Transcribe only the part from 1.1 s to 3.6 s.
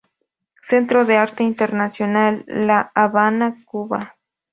Arte Internacional, La Habana,